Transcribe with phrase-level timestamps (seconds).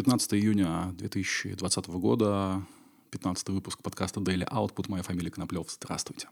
[0.00, 2.62] 15 июня 2020 года,
[3.10, 4.86] 15 выпуск подкаста Daily Output.
[4.88, 5.70] Моя фамилия Коноплев.
[5.70, 6.30] Здравствуйте.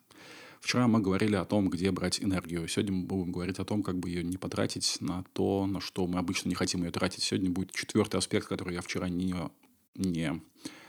[0.63, 2.67] Вчера мы говорили о том, где брать энергию.
[2.67, 6.07] Сегодня мы будем говорить о том, как бы ее не потратить на то, на что
[6.07, 7.23] мы обычно не хотим ее тратить.
[7.23, 9.35] Сегодня будет четвертый аспект, который я вчера не,
[9.96, 10.40] не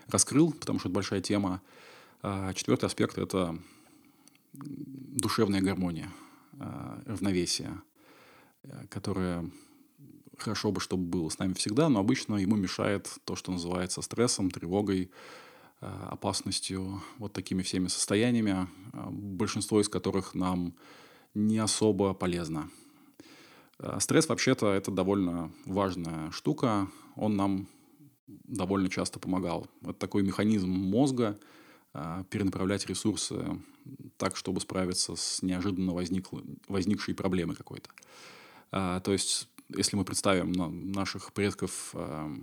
[0.07, 1.61] раскрыл, потому что это большая тема.
[2.21, 3.59] А четвертый аспект– это
[4.54, 6.09] душевная гармония,
[6.57, 7.82] а, равновесие,
[8.89, 9.52] которое
[10.40, 14.52] хорошо бы, чтобы было с нами всегда, но обычно ему мешает то, что называется стрессом,
[14.52, 15.12] тревогой,
[15.82, 20.74] э, опасностью, вот такими всеми состояниями, э, большинство из которых нам
[21.34, 22.70] не особо полезно.
[23.79, 27.68] Э, стресс вообще-то это довольно важная штука, он нам
[28.28, 29.68] довольно часто помогал.
[29.82, 31.40] Это такой механизм мозга
[32.30, 33.44] перенаправлять ресурсы
[34.17, 37.90] так, чтобы справиться с неожиданно возниклой, возникшей проблемой какой-то.
[38.70, 40.52] То есть если мы представим
[40.91, 42.36] наших предков э,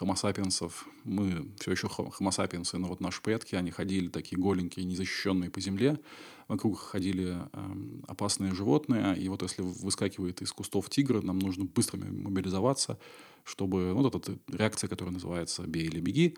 [0.00, 0.72] homo
[1.04, 5.60] мы все еще homo sapiens, но вот наши предки, они ходили такие голенькие, незащищенные по
[5.60, 5.98] земле,
[6.46, 7.74] вокруг ходили э,
[8.06, 12.98] опасные животные, и вот если выскакивает из кустов тигр, нам нужно быстро мобилизоваться,
[13.44, 16.36] чтобы ну, вот эта реакция, которая называется «бей или беги»,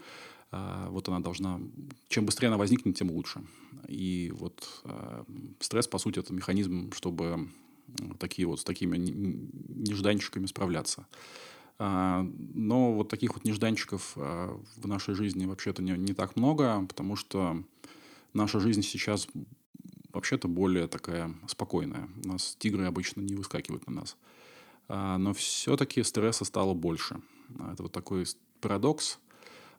[0.53, 1.61] э, вот она должна,
[2.09, 3.43] чем быстрее она возникнет, тем лучше.
[3.89, 5.25] И вот э,
[5.61, 7.51] стресс, по сути, это механизм, чтобы
[8.19, 11.07] такие вот с такими нежданчиками справляться.
[11.79, 16.85] А, но вот таких вот нежданчиков а, в нашей жизни вообще-то не, не так много,
[16.87, 17.63] потому что
[18.35, 19.29] наша жизнь сейчас
[20.13, 22.09] вообще-то более такая спокойная.
[22.25, 24.17] У нас тигры обычно не выскакивают на нас.
[24.89, 27.21] А, но все-таки стресса стало больше.
[27.73, 28.27] Это вот такой
[28.61, 29.19] парадокс–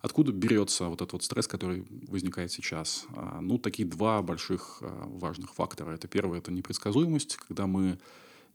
[0.02, 3.06] Откуда берется вот этот вот стресс, который возникает сейчас?
[3.16, 5.92] А, ну, такие два больших а, важных фактора.
[5.92, 8.00] Это первое, это непредсказуемость, когда мы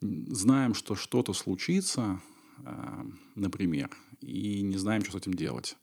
[0.00, 2.20] знаем, что что-то случится,
[2.64, 5.77] а, например, и не знаем, что с этим делать.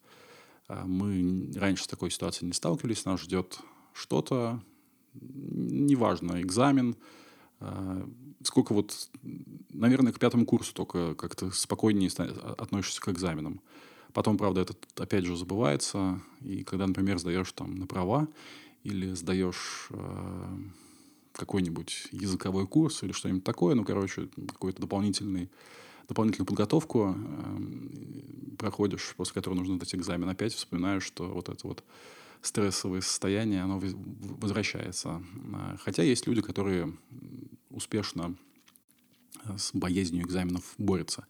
[0.67, 3.59] Мы раньше с такой ситуацией не сталкивались, нас ждет
[3.93, 4.63] что-то,
[5.13, 6.95] неважно, экзамен,
[8.43, 9.09] сколько вот,
[9.69, 12.09] наверное, к пятому курсу только как-то спокойнее
[12.57, 13.61] относишься к экзаменам.
[14.13, 16.21] Потом, правда, это опять же забывается.
[16.41, 18.27] И когда, например, сдаешь там на права
[18.83, 20.57] или сдаешь э,
[21.33, 24.29] какой-нибудь языковой курс или что-нибудь такое, ну, короче,
[24.77, 25.49] дополнительный
[26.07, 31.83] дополнительную подготовку э, проходишь, после которой нужно дать экзамен, опять вспоминаешь, что вот это вот
[32.41, 35.23] стрессовое состояние, оно возвращается.
[35.79, 36.93] Хотя есть люди, которые
[37.69, 38.35] успешно
[39.57, 41.25] с боязнью экзаменов борется.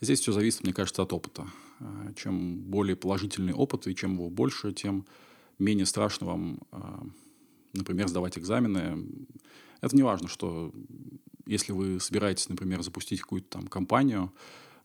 [0.00, 1.46] Здесь все зависит, мне кажется, от опыта.
[1.80, 5.06] А, чем более положительный опыт и чем его больше, тем
[5.58, 7.06] менее страшно вам, а,
[7.72, 9.06] например, сдавать экзамены.
[9.80, 10.72] Это не важно, что
[11.44, 14.32] если вы собираетесь, например, запустить какую-то там компанию,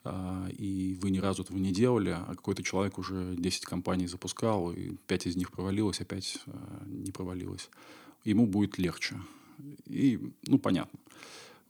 [0.03, 4.71] а, и вы ни разу этого не делали, а какой-то человек уже 10 компаний запускал,
[4.71, 6.43] и 5 из них провалилось, а 5
[6.87, 7.69] не провалилось,
[8.23, 9.21] ему будет легче.
[9.85, 10.99] И, ну, понятно.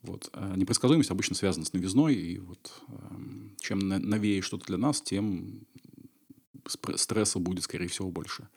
[0.02, 0.30] Вот.
[0.32, 5.64] А непредсказуемость обычно связана с новизной, и вот эм, чем новее что-то для нас, тем
[6.96, 8.48] стресса будет, скорее всего, больше.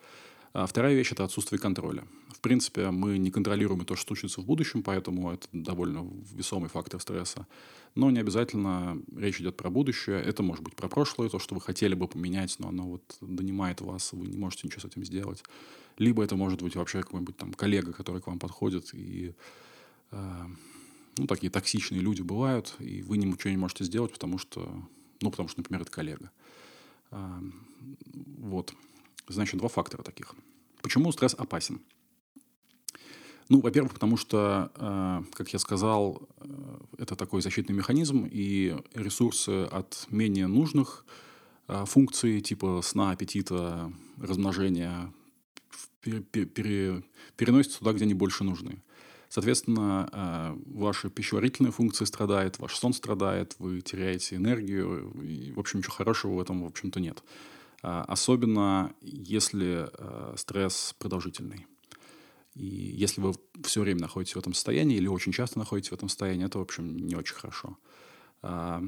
[0.53, 2.07] А вторая вещь– это отсутствие контроля.
[2.29, 7.01] В принципе, мы не контролируем то, что случится в будущем, поэтому это довольно весомый фактор
[7.01, 7.45] стресса.
[7.93, 10.21] Но не обязательно речь идет про будущее.
[10.21, 13.81] Это может быть про прошлое, то, что вы хотели бы поменять, но оно вот донимает
[13.81, 15.43] вас, вы не можете ничего с этим сделать.
[15.97, 19.33] Либо это может быть вообще какой-нибудь там коллега, который к вам подходит и
[20.11, 20.45] э,
[21.17, 24.69] ну, такие токсичные люди бывают, и вы ничего не можете сделать, потому что,
[25.21, 26.31] ну, потому что, например, это коллега.
[27.11, 27.41] А,
[28.37, 28.73] вот.
[29.27, 30.35] Значит, два фактора таких.
[30.81, 31.81] Почему стресс опасен?
[33.47, 39.65] Ну, во-первых, потому что, а, как я сказал, э, это такой защитный механизм, и ресурсы
[39.65, 41.05] от менее нужных
[41.67, 45.13] а, функций, типа сна, аппетита, размножения,
[46.01, 48.81] переносятся туда, где они больше нужны.
[49.35, 55.11] Соответственно, э, ваша пищеварительная функция страдает, ваш сон страдает, вы теряете энергию.
[55.21, 57.21] И, в общем, ничего хорошего в этом, в общем-то, нет.
[57.81, 61.67] А, особенно если э, стресс продолжительный.
[62.53, 63.33] И если вы
[63.65, 66.61] все время находитесь в этом состоянии или очень часто находитесь в этом состоянии, это, в
[66.61, 67.77] общем, не очень хорошо.
[68.47, 68.83] А,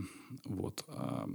[0.45, 0.83] вот.
[0.87, 1.27] А,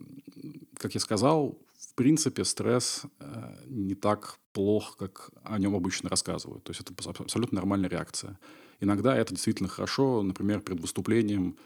[0.78, 6.62] как я сказал, в принципе, стресс э, не так плох, как о нем обычно рассказывают.
[6.62, 8.38] То есть это абсолютно нормальная реакция.
[8.80, 11.56] Иногда это действительно хорошо, например, перед выступлением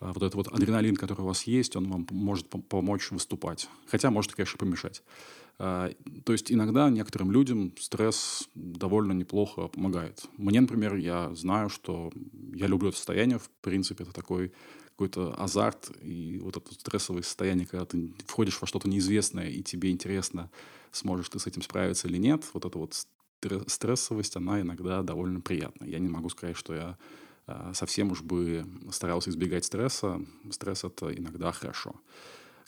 [0.00, 3.68] а, вот этот вот адреналин, который у вас есть, он вам может помочь выступать.
[3.86, 5.02] Хотя может, конечно, помешать.
[5.58, 5.92] То
[6.28, 10.24] есть иногда некоторым людям стресс довольно неплохо помогает.
[10.36, 12.10] Мне, например, я знаю, что
[12.54, 13.38] я люблю это состояние.
[13.38, 14.52] В принципе, это такой
[14.92, 19.90] какой-то азарт и вот это стрессовое состояние, когда ты входишь во что-то неизвестное, и тебе
[19.90, 20.50] интересно,
[20.92, 22.94] сможешь ты с этим справиться или нет, вот эта вот
[23.66, 25.88] стрессовость, она иногда довольно приятная.
[25.88, 26.98] Я не могу сказать, что я
[27.46, 30.20] а, совсем уж бы старался избегать стресса.
[30.50, 31.94] Стресс— это иногда хорошо.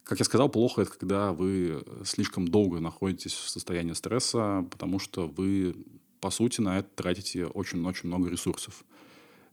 [0.02, 5.28] Как я сказал, плохо это, когда вы слишком долго находитесь в состоянии стресса, потому что
[5.28, 5.76] вы,
[6.20, 8.84] по сути, на это тратите очень-очень много ресурсов.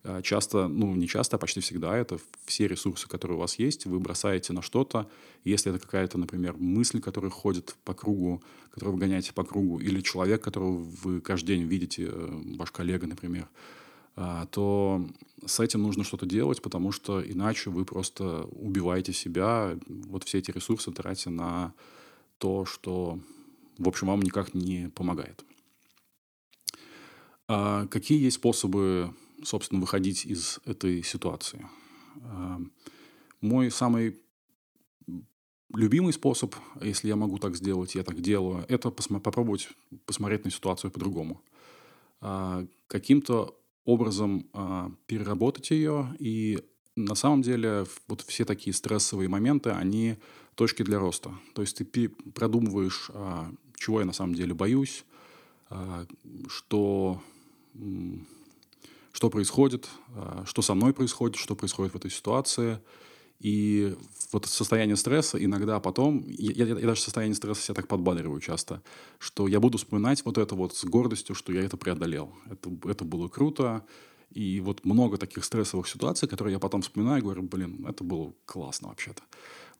[0.04, 3.86] А, часто, ну не часто, а почти всегда это все ресурсы, которые у вас есть,
[3.86, 5.08] вы бросаете на что-то.
[5.44, 10.02] Если это какая-то, например, мысль, которая ходит по кругу, которую вы гоняете по кругу, или
[10.02, 13.48] человек, которого вы каждый день видите, э, ваш коллега, например,
[14.16, 15.08] а, то
[15.46, 20.52] с этим нужно что-то делать, потому что иначе вы просто убиваете себя, вот все эти
[20.52, 21.74] ресурсы тратя на
[22.40, 23.20] то, что,
[23.78, 25.46] в общем, вам никак не помогает.
[27.48, 31.68] А какие есть способы, собственно, выходить из этой ситуации?
[32.24, 32.60] А,
[33.42, 34.20] мой самый
[35.74, 39.70] любимый способ, если я могу так сделать, я так делаю, это посмо- попробовать
[40.06, 41.42] посмотреть на ситуацию по-другому.
[42.20, 46.16] А, каким-то образом а, переработать ее.
[46.20, 46.60] И
[46.96, 50.18] на самом деле вот все такие стрессовые моменты, они
[50.56, 51.32] точки для роста.
[51.56, 55.06] То есть ты продумываешь, а, чего я на самом деле боюсь,
[56.50, 57.22] что,
[59.12, 62.80] что происходит, а, что со мной происходит, что происходит в этой ситуации–
[63.42, 63.98] и
[64.32, 68.84] вот состояние стресса иногда потом, я, я, я даже состояние стресса себя так подбадриваю часто,
[69.18, 72.36] что я буду вспоминать вот это вот с гордостью, что я это преодолел.
[72.52, 73.84] Это, это было круто.
[74.30, 78.32] И вот много таких стрессовых ситуаций, которые я потом вспоминаю и говорю, блин, это было
[78.46, 79.24] классно вообще-то.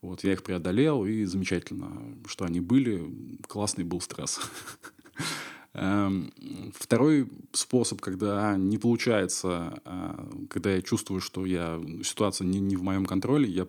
[0.02, 3.38] Вот я их преодолел, и замечательно, что они были.
[3.46, 4.40] Классный был стресс.
[5.74, 6.30] Эм,
[6.74, 12.82] второй способ, когда не получается, а, когда я чувствую, что я, ситуация не, не в
[12.82, 13.66] моем контроле, я,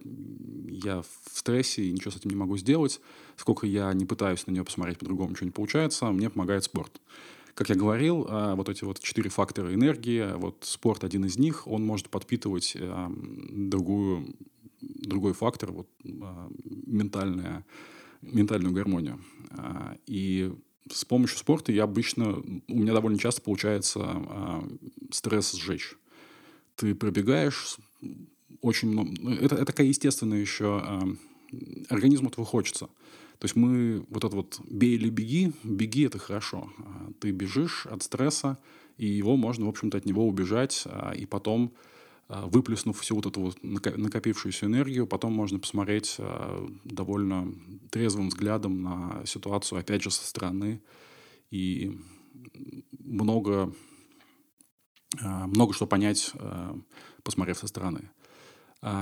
[0.68, 3.00] я в стрессе и ничего с этим не могу сделать,
[3.38, 7.00] сколько я не пытаюсь на нее посмотреть по-другому, ничего не получается, мне помогает спорт.
[7.54, 11.68] Как я говорил, а, вот эти вот четыре фактора энергии, вот спорт один из них,
[11.68, 12.76] он может подпитывать
[13.50, 14.36] другую,
[14.82, 17.66] другой фактор, вот, а, ментальная,
[18.22, 19.22] ментальную гармонию.
[20.06, 20.52] И
[20.92, 22.34] с помощью спорта я обычно,
[22.68, 24.68] у меня довольно часто получается а,
[25.12, 25.96] стресс сжечь.
[26.76, 27.78] Ты пробегаешь
[28.62, 31.04] очень много, ну, это, это такая естественная еще, а,
[31.90, 32.88] организму этого хочется.
[33.40, 36.72] То есть мы вот это вот бей или беги, беги это хорошо.
[36.80, 38.58] А, ты бежишь от стресса,
[38.98, 41.74] и его можно, в общем-то, от него убежать, а, и потом
[42.30, 47.54] выплеснув всю вот эту вот накопившуюся энергию, потом можно посмотреть а, довольно
[47.92, 50.82] трезвым взглядом на ситуацию, опять же, со стороны.
[51.52, 52.00] И
[52.98, 53.74] много,
[55.22, 56.32] а, много что понять,
[57.24, 58.10] посмотрев со стороны.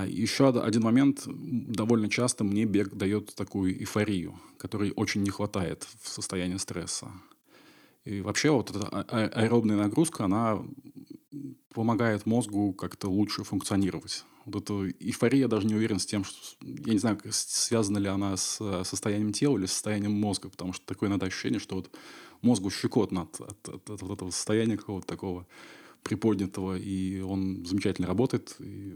[0.07, 1.24] Еще один момент.
[1.25, 7.12] Довольно часто мне бег дает такую эйфорию, которой очень не хватает в состоянии стресса.
[8.06, 10.63] И вообще вот эта аэробная нагрузка, она
[11.74, 14.25] помогает мозгу как-то лучше функционировать.
[14.45, 16.38] Вот эта эйфория, даже не уверен с тем, что...
[16.62, 20.86] Я не знаю, связана ли она с э, состоянием тела или состоянием мозга, потому что
[20.86, 21.92] такое иногда ощущение, что вот
[22.42, 25.45] мозгу щекотно от, от, от, от вот этого состояния какого-то такого
[26.01, 28.56] приподнятого, и он замечательно работает.
[28.60, 28.95] И,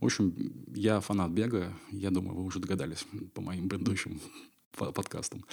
[0.00, 0.34] в общем,
[0.74, 4.20] я фанат бега, я думаю, вы уже догадались по моим предыдущим
[4.76, 5.44] подкастам.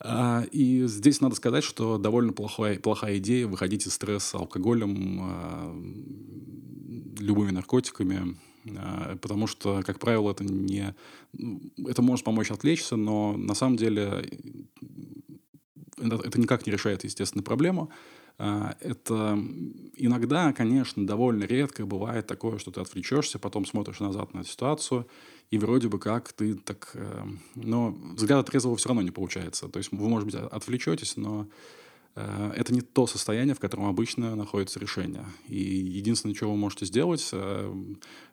[0.00, 5.74] А, и здесь надо сказать, что довольно плохая, плохая идея выходить из стресса алкоголем, а,
[7.18, 8.36] любыми наркотиками,
[8.76, 10.94] а, потому что, как правило, это не...
[11.86, 14.24] Это может помочь отвлечься, но на самом деле
[16.00, 17.90] это, никак не решает, естественно, проблему.
[18.38, 19.36] Это
[19.96, 25.08] иногда, конечно, довольно редко бывает такое, что ты отвлечешься, потом смотришь назад на ситуацию,
[25.50, 26.90] и вроде бы как ты так...
[26.94, 29.68] Э, но взгляд трезвого все равно не получается.
[29.68, 31.48] То есть вы, может быть, отвлечетесь, но
[32.56, 35.24] это не то состояние, в котором обычно находится решение.
[35.46, 37.74] И единственное, что вы можете сделать, э,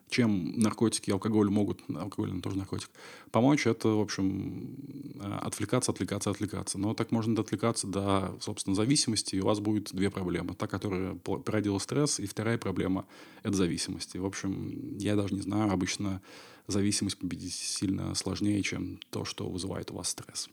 [0.08, 2.90] чем наркотики и алкоголь могут, алкоголь тоже наркотик,
[3.30, 4.76] помочь, это, в общем,
[5.20, 6.78] э, отвлекаться, отвлекаться, отвлекаться.
[6.78, 10.54] Но так можно отвлекаться до, собственно, зависимости, и у вас будет две проблемы.
[10.54, 13.06] Та, которая породила стресс, и вторая проблема–
[13.42, 14.14] это зависимость.
[14.14, 16.22] И, в общем, я даже не знаю, обычно
[16.66, 20.48] зависимость победить сильно сложнее, чем то, что вызывает у вас стресс.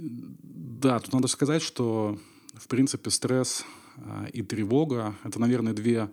[0.00, 2.18] Да, тут надо сказать, что,
[2.54, 3.64] в принципе, стресс
[3.96, 6.10] а, и тревога– это, наверное, две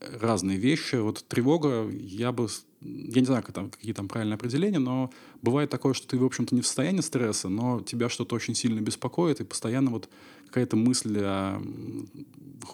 [0.00, 0.96] разные вещи.
[0.96, 2.48] Вот тревога, я бы,
[2.80, 5.10] я не знаю, как там, какие там правильные определения, но
[5.42, 8.80] бывает такое, что ты, в общем-то, не в состоянии стресса, но тебя что-то очень сильно
[8.80, 10.08] беспокоит, и постоянно вот
[10.46, 11.62] какая-то мысль а,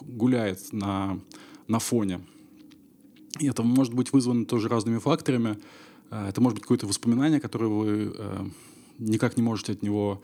[0.01, 1.19] гуляет на,
[1.67, 2.21] на фоне.
[3.39, 5.57] И это может быть вызвано тоже разными факторами.
[6.09, 8.15] А, это может быть какое-то воспоминание, которое вы
[8.99, 10.21] никак не можете от него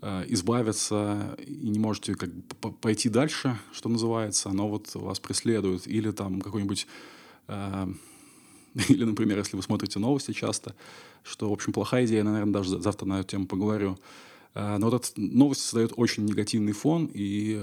[0.00, 5.86] а, избавиться и не можете как бы пойти дальше, что называется, оно вот вас преследует.
[5.86, 6.86] Или там какой-нибудь...
[8.88, 10.74] Или, например, если вы смотрите новости часто,
[11.24, 13.98] что, в общем, плохая идея, я, наверное, даже завтра на эту тему поговорю.
[14.54, 17.62] Но вот эта новость создает очень негативный фон, и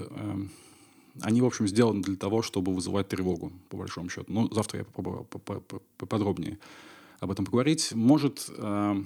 [1.22, 4.26] они, в общем, сделаны для того, чтобы вызывать тревогу, по большому счету.
[4.32, 5.26] Но завтра я попробую
[5.98, 6.60] поподробнее
[7.20, 7.94] об этом поговорить.
[7.94, 9.04] Может э,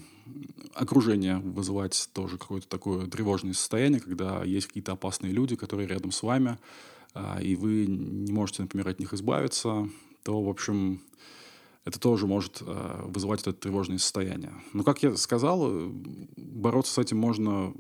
[0.73, 6.23] окружение вызывать тоже какое-то такое тревожное состояние, когда есть какие-то опасные люди, которые рядом с
[6.23, 6.57] вами,
[7.15, 9.89] э, и вы не можете, например, от них избавиться,
[10.23, 11.01] то, в общем,
[11.85, 14.53] это тоже может э, вызывать это тревожное состояние.
[14.73, 15.91] Но, как я сказал,
[16.35, 17.73] бороться с этим можно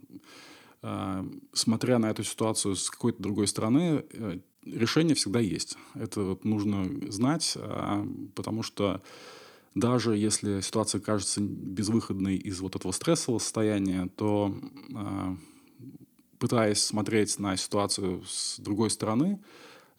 [0.85, 5.77] а, смотря на эту ситуацию с какой-то другой стороны, э, решение всегда есть.
[5.95, 9.01] Это вот нужно знать, а, потому что
[9.75, 14.55] даже если ситуация кажется безвыходной из вот этого стрессового состояния, то
[14.95, 15.35] а,
[16.39, 19.39] пытаясь смотреть на ситуацию с другой стороны,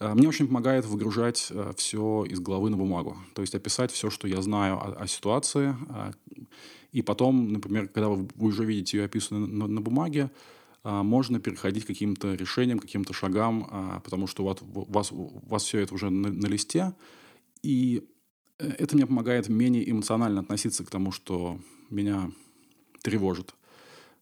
[0.01, 3.17] мне очень помогает выгружать все из головы на бумагу.
[3.35, 5.75] То есть описать все, что я знаю о, о ситуации.
[6.95, 10.31] И потом, например, когда вы уже видите ее описанную на, на бумаге,
[10.85, 14.47] а, можно переходить к каким-то решениям, каким-то шагам, а, потому что у
[14.93, 16.93] вас, у вас все это уже на, на листе,
[17.63, 18.14] и э,
[18.59, 21.59] это мне помогает менее эмоционально относиться к тому, что
[21.91, 22.31] меня
[23.03, 23.55] тревожит.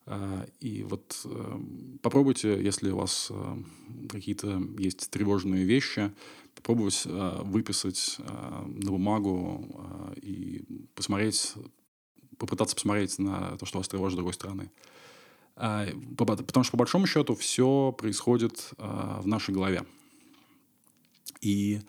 [0.04, 1.60] А, и вот э,
[2.02, 3.56] попробуйте, если у вас э,
[4.08, 6.12] какие-то есть тревожные вещи,
[6.54, 10.62] попробовать выписать на бумагу и
[10.94, 11.54] посмотреть,
[12.36, 14.70] попытаться посмотреть на то, что вас тревожит с другой стороны.
[15.54, 19.86] Потому что, по большому счету, все происходит в нашей голове.
[21.40, 21.80] И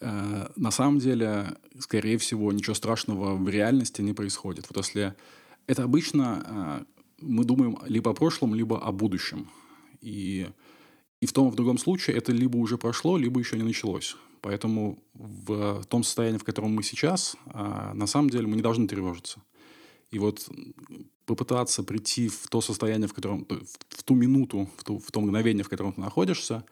[0.00, 4.66] на самом деле, скорее всего, ничего страшного в реальности не происходит.
[4.70, 5.14] Вот если
[5.66, 6.86] это обычно
[7.20, 9.48] мы думаем либо о прошлом, либо о будущем.
[10.00, 10.48] И,
[11.20, 14.16] и в том и в другом случае это либо уже прошло, либо еще не началось.
[14.40, 19.42] Поэтому в том состоянии, в котором мы сейчас, на самом деле мы не должны тревожиться.
[20.10, 20.48] И вот
[21.26, 23.46] попытаться прийти в то состояние, в котором,
[23.90, 26.64] в ту минуту, в, ту, в то мгновение, в котором ты находишься,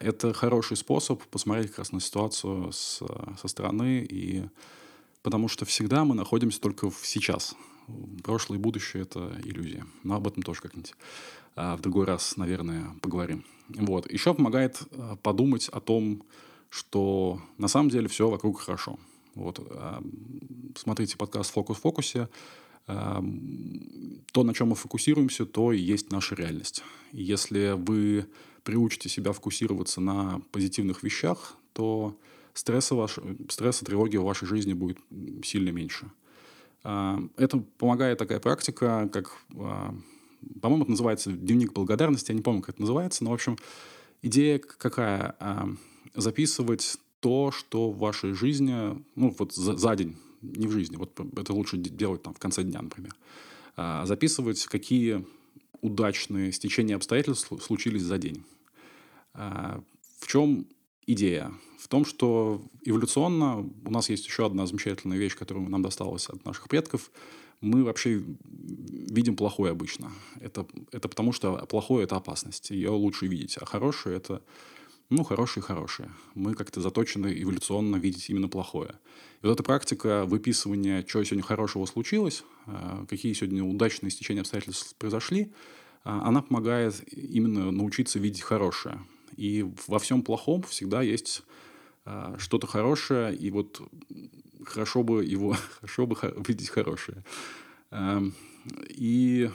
[0.00, 3.02] это хороший способ посмотреть как раз на ситуацию с,
[3.40, 4.44] со стороны, и
[5.22, 7.56] потому что всегда мы находимся только в сейчас.
[8.22, 9.86] Прошлое и будущее— это иллюзия.
[10.04, 10.94] Но об этом тоже как-нибудь
[11.54, 13.44] а, в другой раз, наверное, поговорим.
[13.68, 14.10] Вот.
[14.10, 16.22] Еще помогает а, подумать о том,
[16.70, 18.98] что на самом деле все вокруг хорошо.
[19.34, 19.60] Вот.
[20.76, 22.28] Смотрите подкаст «Фокус в фокусе».
[22.86, 23.22] То,
[24.44, 26.82] на чем мы фокусируемся, то и есть наша реальность.
[27.12, 28.26] Если вы
[28.66, 32.18] приучите себя фокусироваться на позитивных вещах, то
[32.52, 33.18] стресса, ваш,
[33.48, 34.98] стресса, тревоги в вашей жизни будет
[35.44, 36.10] сильно меньше.
[36.82, 42.82] Это помогает такая практика, как, по-моему, это называется дневник благодарности, я не помню, как это
[42.82, 43.56] называется, но, в общем,
[44.22, 45.36] идея какая?
[46.14, 51.18] Записывать то, что в вашей жизни, ну, вот за, за день, не в жизни, вот
[51.36, 53.14] это лучше делать там в конце дня, например,
[53.76, 55.26] а, записывать, какие
[55.82, 58.44] удачные стечения обстоятельств случились за день.
[59.36, 59.82] А,
[60.18, 60.66] в чем
[61.06, 61.52] идея?
[61.78, 66.44] В том, что эволюционно у нас есть еще одна замечательная вещь, которая нам досталась от
[66.44, 67.10] наших предков.
[67.60, 70.10] Мы вообще видим плохое обычно.
[70.40, 72.70] Это, это потому, что плохое– это опасность.
[72.70, 73.56] Ее лучше видеть.
[73.58, 74.42] А хорошее– это
[75.08, 76.10] ну, хорошие хорошие.
[76.34, 78.96] Мы как-то заточены эволюционно видеть именно плохое.
[79.42, 84.96] И вот эта практика выписывания, что сегодня хорошего случилось, а, какие сегодня удачные стечения обстоятельств
[84.96, 85.52] произошли,
[86.02, 89.00] а, она помогает именно научиться видеть хорошее.
[89.36, 91.42] И во всем плохом всегда есть
[92.04, 93.80] а, что-то хорошее, и вот
[94.64, 96.16] хорошо бы его, хорошо бы
[96.46, 97.24] видеть хорошее.
[98.88, 99.50] И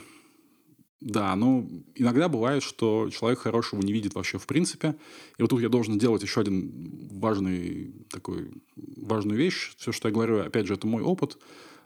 [1.02, 4.94] да, ну, иногда бывает, что человек хорошего не видит вообще в принципе.
[5.36, 9.74] И вот тут я должен сделать еще один важный такой, важную вещь.
[9.78, 11.38] Все, что я говорю, опять же, это мой опыт.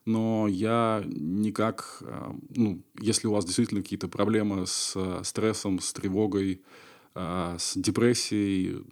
[0.04, 5.94] Но я никак, э, ну, если у вас действительно какие-то проблемы с э, стрессом, с
[5.94, 6.60] тревогой,
[7.16, 8.85] э, с депрессией,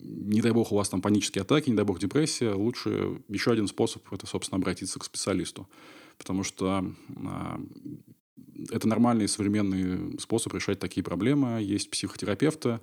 [0.00, 3.68] не дай бог у вас там панические атаки, не дай бог депрессия, лучше еще один
[3.68, 5.68] способ– это, собственно, обратиться к специалисту.
[6.16, 6.84] Потому что
[8.70, 11.62] это нормальный современный способ решать такие проблемы.
[11.62, 12.80] Есть психотерапевты,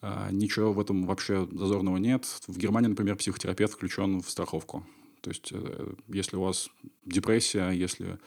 [0.00, 2.26] а, ничего в этом вообще зазорного нет.
[2.46, 4.84] В Германии, например, психотерапевт включен в страховку.
[5.22, 6.68] То есть, э, если у вас
[7.06, 8.18] депрессия, если, а,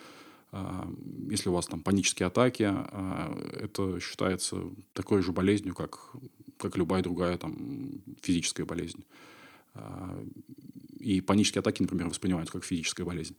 [0.52, 4.62] если у вас там панические атаки, а, это считается
[4.94, 6.12] такой же болезнью, как,
[6.58, 9.04] как любая другая там, физическая болезнь.
[11.00, 13.36] и панические атаки, например, воспринимают как физическая болезнь.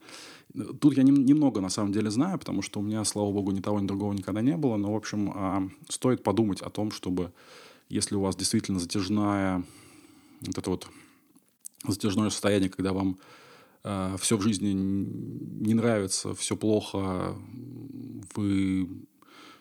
[0.79, 3.79] Тут я немного, на самом деле, знаю, потому что у меня, слава богу, ни того,
[3.79, 4.77] ни другого никогда не было.
[4.77, 7.33] Но, в общем, а, стоит подумать о том, чтобы,
[7.89, 9.63] если у вас действительно затяжная,
[10.41, 10.89] вот это вот
[11.87, 13.19] затяжное состояние, когда вам
[13.81, 17.35] все в жизни не нравится, все плохо,
[18.35, 18.87] вы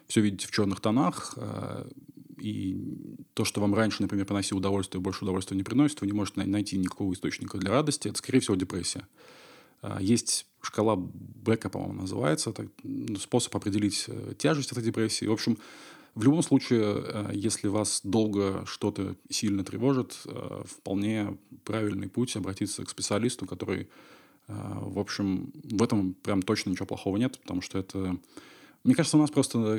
[0.08, 1.88] все видите в черных тонах, э,
[2.40, 2.76] и
[3.34, 6.78] то, что вам раньше, например, приносило удовольствие, больше удовольствия не приносит, вы не можете найти
[6.78, 9.06] никакого источника для радости, это, скорее всего, депрессия.
[9.82, 12.68] Э, есть шкала Бека, по-моему, называется, это
[13.20, 15.26] способ определить э, тяжесть этой депрессии.
[15.26, 15.58] В общем,
[16.18, 22.84] в любом случае, э, если вас долго что-то сильно тревожит, э, вполне правильный путь обратиться
[22.84, 23.82] к специалисту, который,
[24.48, 28.18] э, в общем, в этом прям точно ничего плохого нет, потому что это...
[28.82, 29.78] Мне кажется, у нас просто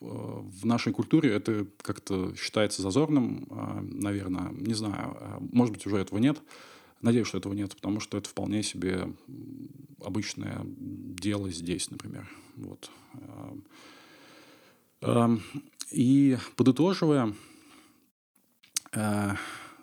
[0.00, 3.48] в нашей культуре это как-то считается зазорным,
[3.82, 4.50] наверное.
[4.52, 6.40] Не знаю, может быть, уже этого нет.
[7.00, 9.08] Надеюсь, что этого нет, потому что это вполне себе
[10.04, 12.28] обычное дело здесь, например.
[12.56, 12.90] Вот.
[15.04, 15.42] Эм,
[15.90, 17.34] и подытоживая,
[18.92, 19.34] э,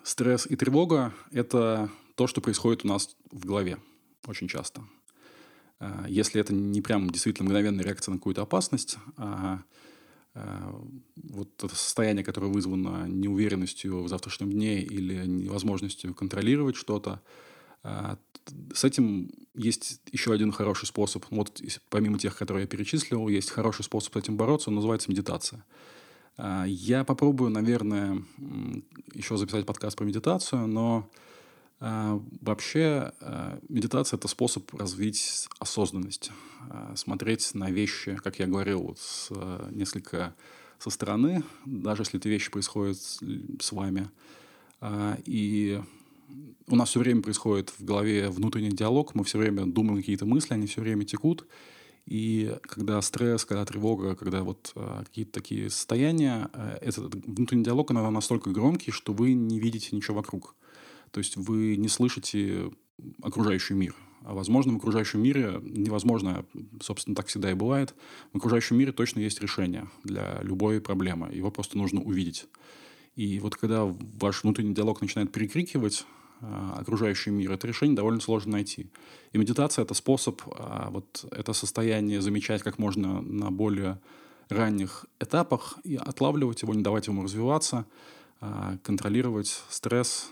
[0.02, 3.78] стресс и тревога– это то, что происходит у нас в голове
[4.26, 4.82] очень часто.
[5.78, 9.62] Э, если это не прям действительно мгновенная реакция на какую-то опасность, а
[10.34, 10.72] э,
[11.14, 17.20] вот это состояние, которое вызвано неуверенностью в завтрашнем дне или невозможностью контролировать что-то,
[18.74, 21.24] с этим есть еще один хороший способ.
[21.30, 25.64] Вот помимо тех, которые я перечислил, есть хороший способ с этим бороться, он называется медитация.
[26.36, 28.22] А, я попробую, наверное,
[29.14, 31.10] еще записать подкаст про медитацию, но
[31.80, 36.30] а, вообще а, медитация– это способ развить осознанность,
[36.94, 39.30] смотреть на вещи, как я говорил, с,
[39.70, 40.34] несколько
[40.78, 44.08] со стороны, даже если эти вещи происходят с вами.
[45.26, 45.80] И
[46.68, 50.54] у нас все время происходит в голове внутренний диалог, мы все время думаем какие-то мысли,
[50.54, 51.46] они все время текут.
[52.06, 57.90] И когда стресс, когда тревога, когда вот а, какие-то такие состояния, а, этот внутренний диалог,
[57.90, 60.56] он настолько громкий, что вы не видите ничего вокруг.
[61.12, 62.70] То есть вы не слышите
[63.22, 63.94] окружающий мир.
[64.24, 66.44] А возможно, в окружающем мире невозможно,
[66.80, 67.94] собственно, так всегда и бывает.
[68.32, 71.32] В окружающем мире точно есть решение для любой проблемы.
[71.32, 72.46] Его просто нужно увидеть.
[73.14, 76.06] И вот когда ваш внутренний диалог начинает перекрикивать
[76.42, 78.90] окружающий мир, это решение довольно сложно найти.
[79.32, 84.00] И медитация– это способ а, вот это состояние замечать как можно на более
[84.48, 87.86] ранних этапах и отлавливать его, не давать ему развиваться,
[88.40, 90.30] а, контролировать стресс,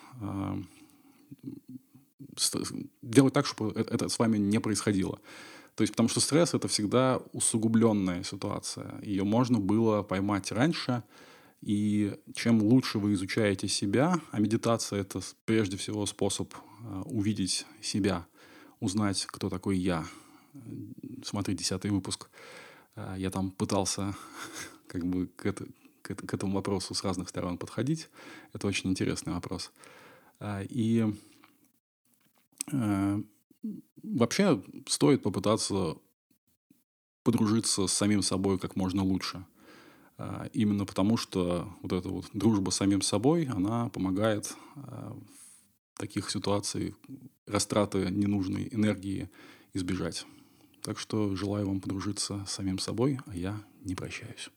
[3.03, 5.18] делать так, чтобы э, это с вами не происходило.
[5.75, 9.01] То есть, потому что стресс– это всегда усугубленная ситуация.
[9.03, 11.03] Ее можно было поймать раньше–
[11.61, 18.27] и чем лучше вы изучаете себя, а медитация это прежде всего способ э, увидеть себя,
[18.81, 20.07] узнать, кто такой я.
[21.23, 22.31] Смотри, десятый выпуск.
[22.96, 24.16] Э, я там пытался
[24.87, 25.66] как бы к, это,
[26.01, 28.09] к, к этому вопросу с разных сторон подходить.
[28.55, 29.70] Это очень интересный вопрос.
[30.38, 31.14] Э, и
[34.03, 35.96] вообще стоит попытаться
[37.23, 39.49] подружиться с самим собой как можно лучше– а,
[40.52, 45.16] именно потому, что вот эта вот дружба с самим собой, она помогает а,
[45.94, 46.94] в таких ситуациях
[47.46, 49.30] растраты ненужной энергии
[49.74, 50.26] избежать.
[50.83, 54.50] Так что желаю вам подружиться с самим собой, а я не прощаюсь.